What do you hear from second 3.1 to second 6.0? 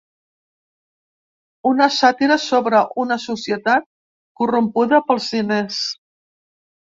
societat corrompuda pels diners.